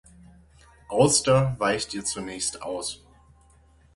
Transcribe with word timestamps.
Auster 0.89 1.55
weicht 1.59 1.93
ihr 1.93 2.03
zunächst 2.03 2.63
aus. 2.63 3.03